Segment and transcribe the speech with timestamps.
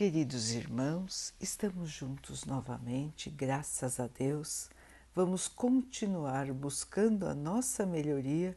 [0.00, 4.70] Queridos irmãos, estamos juntos novamente, graças a Deus.
[5.14, 8.56] Vamos continuar buscando a nossa melhoria,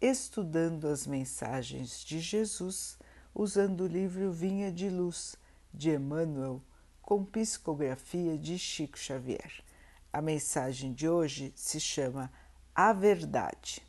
[0.00, 2.96] estudando as mensagens de Jesus,
[3.34, 5.34] usando o livro Vinha de Luz
[5.72, 6.62] de Emmanuel,
[7.02, 9.64] com psicografia de Chico Xavier.
[10.12, 12.30] A mensagem de hoje se chama
[12.72, 13.82] A Verdade.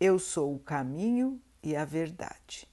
[0.00, 2.66] Eu sou o caminho e a verdade.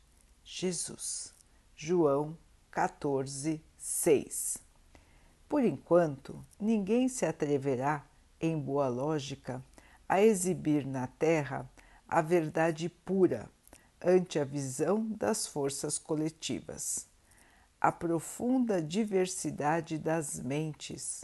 [0.43, 1.31] Jesus.
[1.75, 2.35] João
[2.75, 4.57] 14, 6.
[5.47, 8.05] Por enquanto, ninguém se atreverá,
[8.37, 9.63] em boa lógica,
[10.09, 11.71] a exibir na Terra
[12.05, 13.49] a verdade pura
[14.03, 17.07] ante a visão das forças coletivas.
[17.79, 21.23] A profunda diversidade das mentes,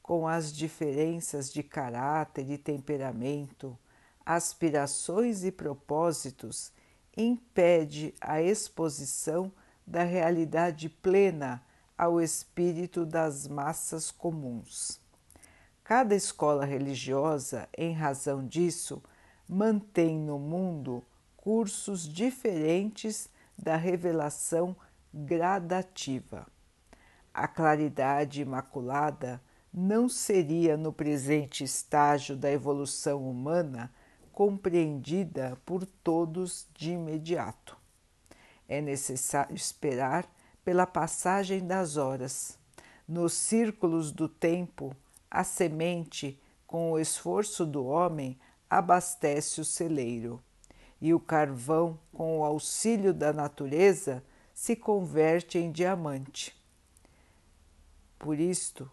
[0.00, 3.76] com as diferenças de caráter e temperamento,
[4.24, 6.70] aspirações e propósitos,
[7.16, 9.50] impede a exposição
[9.86, 11.62] da realidade plena
[11.96, 15.00] ao espírito das massas comuns.
[15.84, 19.02] Cada escola religiosa, em razão disso,
[19.48, 21.04] mantém no mundo
[21.36, 24.74] cursos diferentes da revelação
[25.14, 26.46] gradativa.
[27.32, 29.40] A claridade imaculada
[29.72, 33.92] não seria, no presente estágio da evolução humana,
[34.32, 37.85] compreendida por todos de imediato
[38.68, 40.28] é necessário esperar
[40.64, 42.58] pela passagem das horas.
[43.06, 44.94] Nos círculos do tempo,
[45.30, 50.42] a semente, com o esforço do homem, abastece o celeiro,
[51.00, 56.56] e o carvão, com o auxílio da natureza, se converte em diamante.
[58.18, 58.90] Por isto,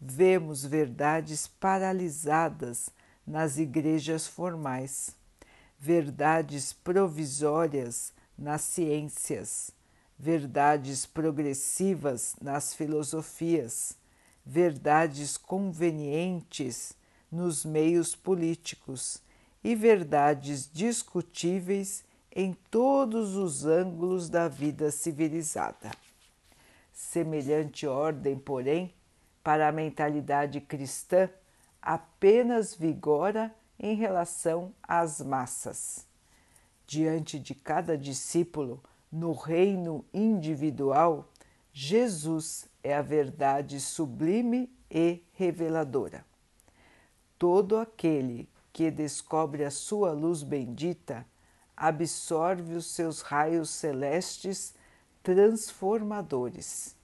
[0.00, 2.90] vemos verdades paralisadas
[3.26, 5.16] nas igrejas formais,
[5.78, 9.70] verdades provisórias nas ciências,
[10.18, 13.96] verdades progressivas nas filosofias,
[14.44, 16.94] verdades convenientes
[17.30, 19.22] nos meios políticos
[19.62, 25.90] e verdades discutíveis em todos os ângulos da vida civilizada.
[26.92, 28.94] Semelhante ordem, porém,
[29.42, 31.28] para a mentalidade cristã
[31.80, 36.06] apenas vigora em relação às massas
[36.86, 41.28] diante de cada discípulo no reino individual,
[41.72, 46.24] Jesus é a verdade sublime e reveladora.
[47.38, 51.26] Todo aquele que descobre a sua luz bendita
[51.76, 54.74] absorve os seus raios celestes
[55.22, 56.96] transformadores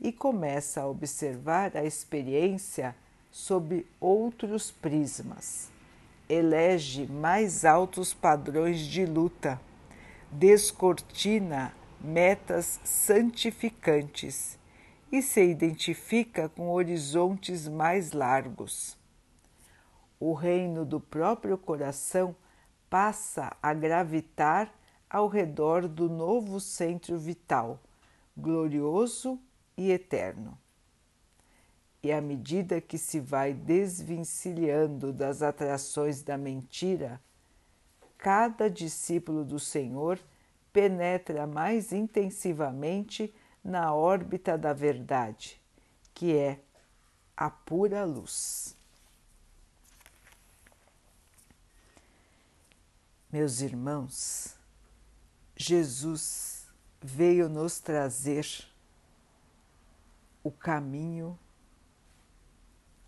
[0.00, 2.94] e começa a observar a experiência
[3.30, 5.71] sob outros prismas
[6.32, 9.60] elege mais altos padrões de luta,
[10.30, 14.58] descortina metas santificantes
[15.10, 18.96] e se identifica com horizontes mais largos.
[20.18, 22.34] O reino do próprio coração
[22.88, 24.72] passa a gravitar
[25.10, 27.78] ao redor do novo centro vital,
[28.34, 29.38] glorioso
[29.76, 30.61] e eterno
[32.02, 37.20] e à medida que se vai desvencilhando das atrações da mentira,
[38.18, 40.18] cada discípulo do Senhor
[40.72, 43.32] penetra mais intensivamente
[43.62, 45.60] na órbita da verdade,
[46.12, 46.58] que é
[47.36, 48.76] a pura luz.
[53.30, 54.56] Meus irmãos,
[55.56, 56.66] Jesus
[57.00, 58.46] veio nos trazer
[60.42, 61.38] o caminho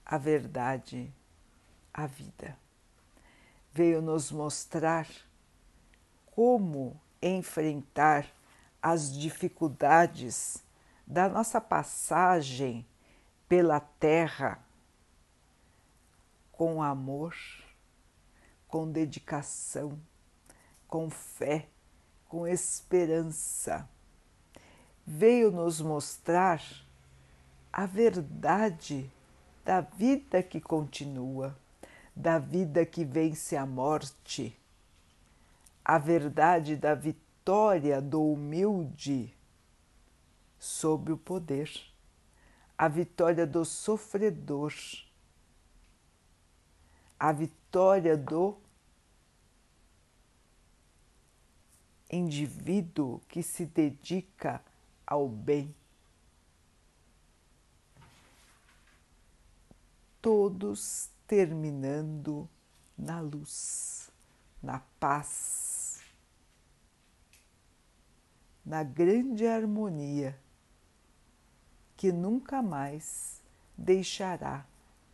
[0.05, 1.13] a verdade,
[1.93, 2.57] a vida.
[3.73, 5.09] Veio nos mostrar
[6.27, 8.27] como enfrentar
[8.83, 10.63] as dificuldades
[11.07, 12.87] da nossa passagem
[13.49, 14.59] pela terra
[16.53, 17.35] com amor,
[18.69, 19.99] com dedicação,
[20.87, 21.69] com fé,
[22.29, 23.89] com esperança.
[25.07, 26.63] Veio nos mostrar
[27.73, 29.11] a verdade
[29.65, 31.57] da vida que continua,
[32.15, 34.57] da vida que vence a morte,
[35.85, 39.35] a verdade da vitória do humilde
[40.59, 41.71] sob o poder,
[42.77, 44.75] a vitória do sofredor,
[47.19, 48.57] a vitória do
[52.11, 54.63] indivíduo que se dedica
[55.07, 55.75] ao bem
[60.25, 62.49] todos terminando
[62.97, 64.11] na luz,
[64.63, 66.01] na paz,
[68.65, 70.35] na grande harmonia
[71.95, 73.43] que nunca mais
[73.77, 74.65] deixará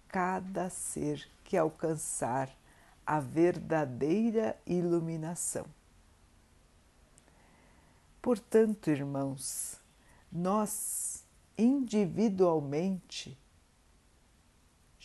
[0.07, 2.49] cada ser que alcançar
[3.05, 5.67] a verdadeira iluminação.
[8.23, 9.81] Portanto, irmãos,
[10.31, 11.25] nós
[11.59, 13.37] individualmente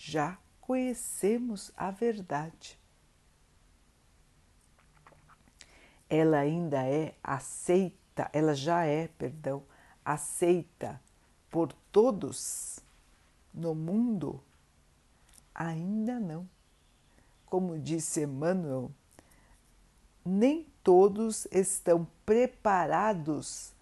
[0.05, 2.79] já conhecemos a verdade.
[6.07, 9.63] Ela ainda é aceita, ela já é, perdão,
[10.03, 11.01] aceita
[11.49, 12.79] por todos
[13.51, 14.43] no mundo?
[15.55, 16.47] Ainda não.
[17.47, 18.91] Como disse Emmanuel,
[20.23, 23.73] nem todos estão preparados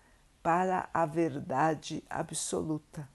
[0.41, 3.09] para a verdade absoluta.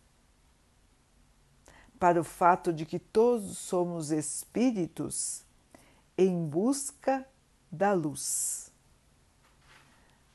[1.98, 5.44] Para o fato de que todos somos espíritos
[6.16, 7.26] em busca
[7.70, 8.70] da luz.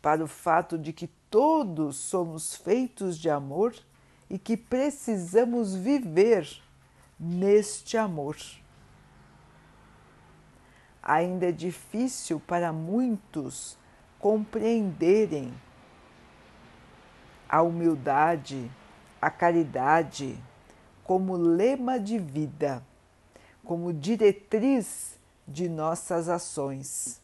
[0.01, 3.73] Para o fato de que todos somos feitos de amor
[4.29, 6.47] e que precisamos viver
[7.19, 8.37] neste amor.
[11.01, 13.77] Ainda é difícil para muitos
[14.19, 15.53] compreenderem
[17.47, 18.71] a humildade,
[19.21, 20.37] a caridade
[21.03, 22.85] como lema de vida,
[23.63, 27.21] como diretriz de nossas ações.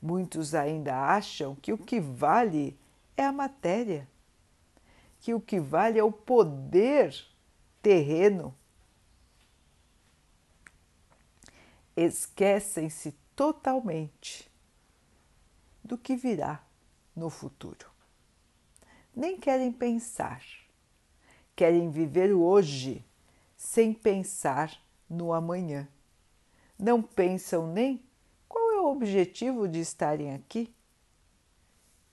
[0.00, 2.78] Muitos ainda acham que o que vale
[3.16, 4.08] é a matéria,
[5.20, 7.14] que o que vale é o poder
[7.82, 8.54] terreno.
[11.96, 14.50] Esquecem-se totalmente
[15.82, 16.62] do que virá
[17.14, 17.90] no futuro.
[19.14, 20.42] Nem querem pensar,
[21.56, 23.02] querem viver hoje
[23.56, 25.88] sem pensar no amanhã.
[26.78, 28.04] Não pensam nem
[28.86, 30.72] o objetivo de estarem aqui?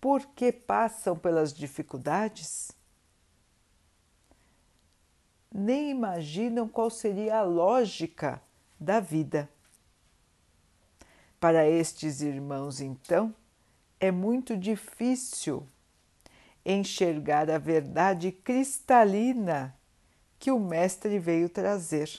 [0.01, 2.72] Por que passam pelas dificuldades?
[5.54, 8.42] Nem imaginam qual seria a lógica
[8.80, 9.48] da vida.
[11.39, 13.36] Para estes irmãos, então,
[14.00, 15.68] é muito difícil
[16.65, 19.75] enxergar a verdade cristalina
[20.39, 22.10] que o Mestre veio trazer.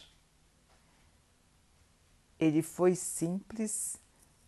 [2.39, 3.99] Ele foi simples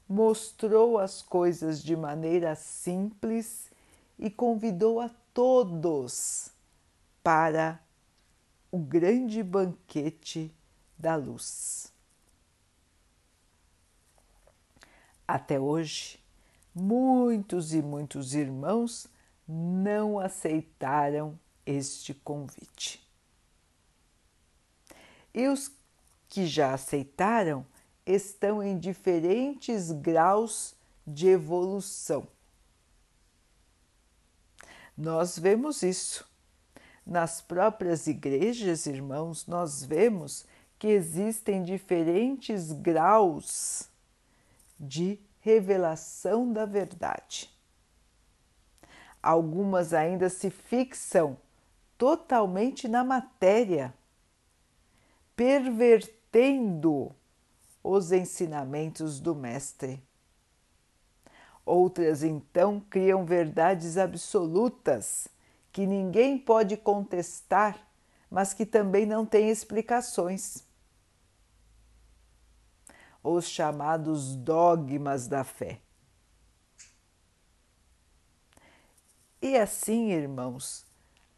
[0.08, 3.70] mostrou as coisas de maneira simples
[4.19, 6.50] e convidou a todos
[7.22, 7.81] para
[8.70, 10.54] o grande banquete
[10.96, 11.93] da luz.
[15.26, 16.20] Até hoje,
[16.72, 19.08] muitos e muitos irmãos
[19.46, 23.04] não aceitaram este convite.
[25.32, 25.70] E os
[26.28, 27.64] que já aceitaram
[28.04, 30.75] estão em diferentes graus
[31.06, 32.26] de evolução.
[34.96, 36.26] Nós vemos isso.
[37.04, 40.44] Nas próprias igrejas, irmãos, nós vemos
[40.78, 43.88] que existem diferentes graus
[44.78, 47.56] de revelação da verdade.
[49.26, 51.37] Algumas ainda se fixam
[51.99, 53.93] totalmente na matéria,
[55.34, 57.12] pervertendo
[57.82, 60.00] os ensinamentos do Mestre.
[61.64, 65.26] Outras, então, criam verdades absolutas
[65.72, 67.84] que ninguém pode contestar,
[68.31, 70.62] mas que também não têm explicações.
[73.24, 75.81] Os chamados dogmas da fé.
[79.40, 80.86] E assim, irmãos,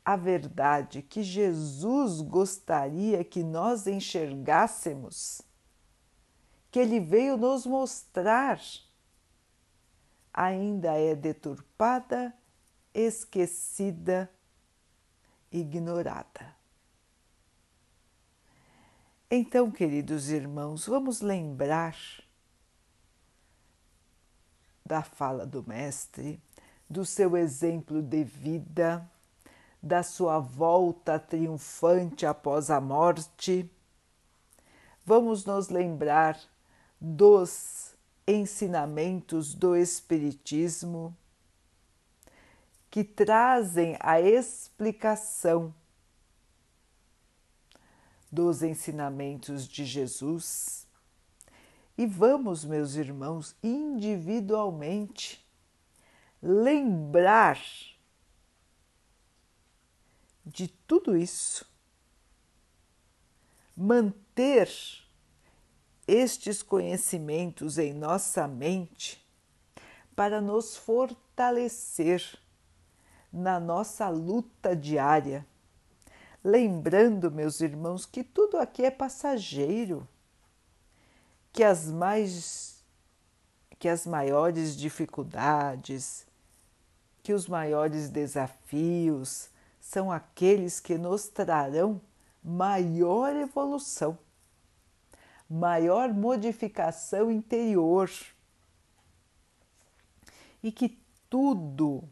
[0.05, 5.43] a verdade que Jesus gostaria que nós enxergássemos
[6.71, 8.61] que ele veio nos mostrar
[10.33, 12.35] ainda é deturpada,
[12.95, 14.31] esquecida,
[15.51, 16.57] ignorada.
[19.31, 21.97] Então, queridos irmãos, vamos lembrar
[24.87, 26.41] da fala do Mestre,
[26.89, 29.09] do seu exemplo de vida,
[29.83, 33.71] da sua volta triunfante após a morte.
[35.05, 36.41] Vamos nos lembrar
[37.01, 37.95] dos
[38.27, 41.17] ensinamentos do Espiritismo
[42.91, 45.75] que trazem a explicação
[48.31, 50.87] dos ensinamentos de Jesus.
[51.97, 55.48] E vamos, meus irmãos, individualmente
[56.43, 57.61] lembrar
[60.45, 61.67] de tudo isso,
[63.77, 64.69] manter
[66.07, 69.25] estes conhecimentos em nossa mente
[70.17, 72.39] para nos fortalecer
[73.33, 75.47] na nossa luta diária.
[76.43, 80.09] Lembrando, meus irmãos, que tudo aqui é passageiro,
[81.53, 82.79] que as mais
[83.79, 86.27] que as maiores dificuldades,
[87.29, 92.01] que os maiores desafios são aqueles que nos trarão
[92.43, 94.19] maior evolução,
[95.47, 98.11] maior modificação interior
[100.63, 102.03] e que tudo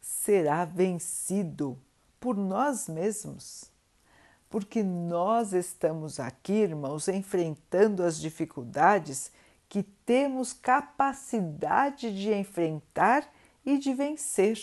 [0.00, 1.78] será vencido
[2.18, 3.70] por nós mesmos.
[4.50, 9.30] Porque nós estamos aqui, irmãos, enfrentando as dificuldades
[9.68, 14.58] que temos capacidade de enfrentar e de vencer.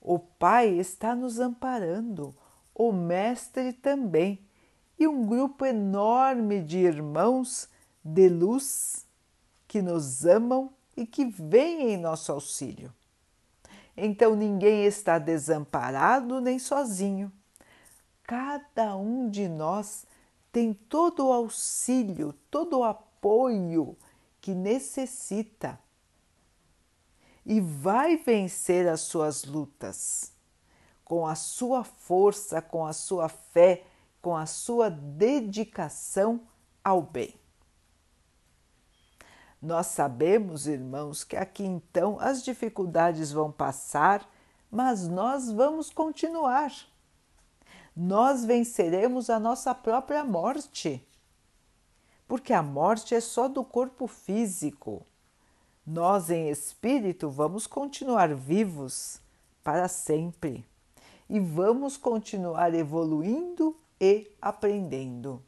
[0.00, 2.34] O Pai está nos amparando,
[2.74, 4.40] o Mestre também,
[4.98, 7.68] e um grupo enorme de irmãos
[8.02, 9.06] de luz
[9.66, 12.92] que nos amam e que vêm em nosso auxílio.
[13.96, 17.32] Então ninguém está desamparado nem sozinho.
[18.22, 20.06] Cada um de nós
[20.52, 23.96] tem todo o auxílio, todo o apoio
[24.40, 25.78] que necessita
[27.48, 30.36] e vai vencer as suas lutas
[31.02, 33.84] com a sua força, com a sua fé,
[34.20, 36.42] com a sua dedicação
[36.84, 37.34] ao bem.
[39.60, 44.28] Nós sabemos, irmãos, que aqui então as dificuldades vão passar,
[44.70, 46.70] mas nós vamos continuar.
[47.96, 51.02] Nós venceremos a nossa própria morte,
[52.28, 55.06] porque a morte é só do corpo físico.
[55.88, 59.20] Nós, em espírito, vamos continuar vivos
[59.64, 60.62] para sempre
[61.30, 65.42] e vamos continuar evoluindo e aprendendo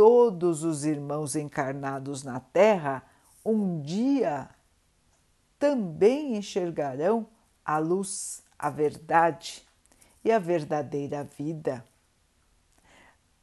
[0.00, 3.04] todos os irmãos encarnados na Terra
[3.44, 4.48] um dia
[5.58, 7.26] também enxergarão
[7.62, 9.62] a luz, a verdade
[10.24, 11.84] e a verdadeira vida.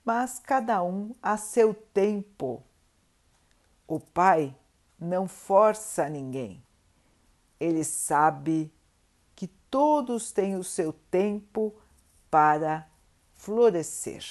[0.03, 2.63] Mas cada um a seu tempo.
[3.87, 4.55] O Pai
[4.99, 6.63] não força ninguém.
[7.59, 8.71] Ele sabe
[9.35, 11.73] que todos têm o seu tempo
[12.29, 12.87] para
[13.33, 14.23] florescer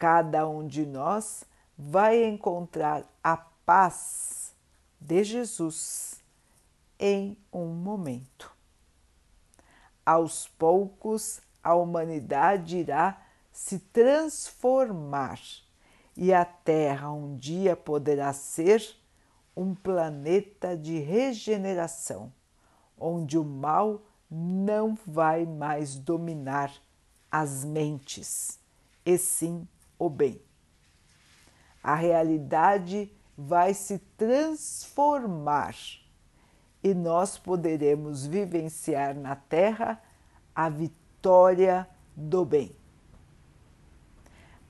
[0.00, 1.44] cada um de nós
[1.76, 4.54] vai encontrar a paz
[4.98, 6.22] de Jesus
[6.98, 8.50] em um momento.
[10.04, 13.20] Aos poucos, a humanidade irá
[13.52, 15.38] se transformar
[16.20, 18.94] e a Terra um dia poderá ser
[19.56, 22.30] um planeta de regeneração,
[22.98, 26.70] onde o mal não vai mais dominar
[27.32, 28.60] as mentes,
[29.02, 29.66] e sim
[29.98, 30.38] o bem.
[31.82, 35.74] A realidade vai se transformar
[36.82, 39.98] e nós poderemos vivenciar na Terra
[40.54, 42.79] a vitória do bem.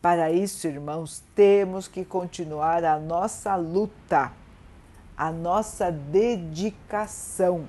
[0.00, 4.32] Para isso, irmãos, temos que continuar a nossa luta,
[5.14, 7.68] a nossa dedicação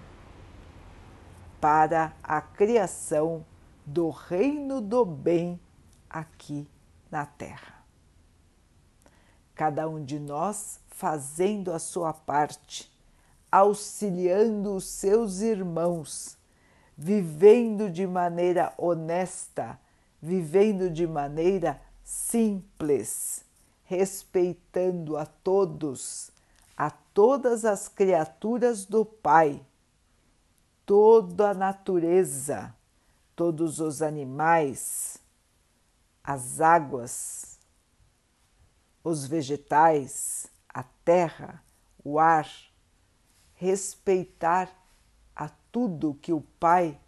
[1.60, 3.46] para a criação
[3.86, 5.60] do reino do bem
[6.10, 6.66] aqui
[7.12, 7.84] na Terra.
[9.54, 12.90] Cada um de nós fazendo a sua parte,
[13.52, 16.38] auxiliando os seus irmãos,
[16.98, 19.78] vivendo de maneira honesta,
[20.22, 23.46] vivendo de maneira simples,
[23.86, 26.30] respeitando a todos,
[26.76, 29.66] a todas as criaturas do Pai,
[30.86, 32.76] toda a natureza,
[33.34, 35.20] todos os animais,
[36.22, 37.58] as águas,
[39.02, 41.64] os vegetais, a terra,
[42.04, 42.50] o ar,
[43.54, 44.70] respeitar
[45.34, 47.00] a tudo que o Pai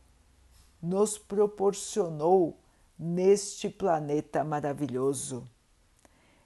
[0.82, 2.63] nos proporcionou
[2.98, 5.50] neste planeta maravilhoso.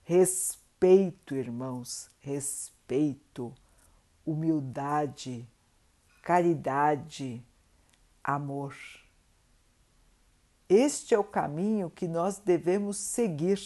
[0.03, 3.53] Respeito, irmãos, respeito,
[4.25, 5.47] humildade,
[6.21, 7.43] caridade,
[8.23, 8.75] amor.
[10.69, 13.59] Este é o caminho que nós devemos seguir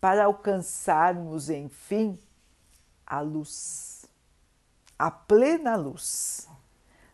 [0.00, 2.18] para alcançarmos, enfim,
[3.06, 4.06] a luz,
[4.98, 6.48] a plena luz.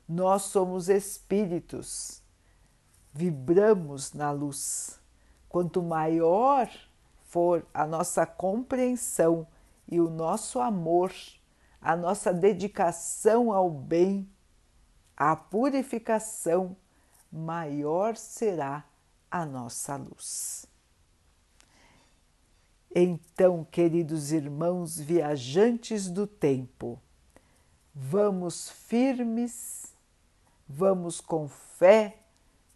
[0.09, 2.23] Nós somos espíritos,
[3.17, 5.01] vibramos na luz.
[5.49, 6.69] Quanto maior
[7.25, 9.47] for a nossa compreensão
[9.89, 11.13] e o nosso amor,
[11.81, 14.29] a nossa dedicação ao bem,
[15.17, 16.77] à purificação,
[17.33, 18.85] maior será
[19.31, 20.67] a nossa luz.
[22.95, 27.01] Então, queridos irmãos viajantes do tempo,
[27.99, 29.95] Vamos firmes,
[30.69, 32.26] vamos com fé,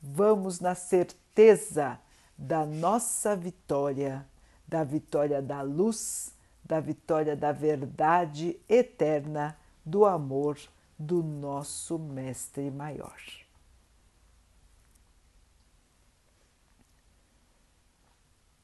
[0.00, 2.00] vamos na certeza
[2.36, 4.26] da nossa vitória,
[4.66, 10.58] da vitória da luz, da vitória da verdade eterna, do amor
[10.98, 13.20] do nosso Mestre Maior.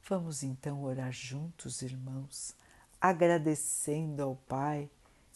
[0.08, 2.54] Vamos então orar juntos, irmãos,
[3.00, 4.88] agradecendo ao Pai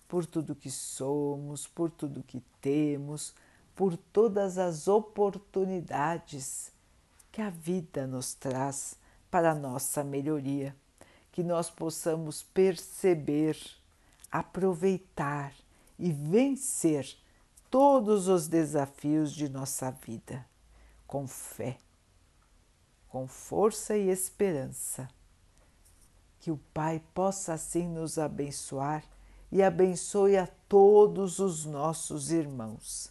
[0.07, 3.35] por tudo que somos, por tudo que temos,
[3.81, 6.71] por todas as oportunidades
[7.33, 8.95] que a vida nos traz
[9.31, 10.77] para nossa melhoria,
[11.33, 13.57] que nós possamos perceber,
[14.31, 15.55] aproveitar
[15.99, 17.17] e vencer
[17.71, 20.45] todos os desafios de nossa vida
[21.07, 21.79] com fé
[23.09, 25.09] com força e esperança.
[26.39, 29.03] Que o Pai possa assim nos abençoar
[29.51, 33.11] e abençoe a todos os nossos irmãos.